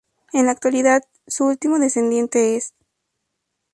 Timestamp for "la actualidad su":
0.47-1.45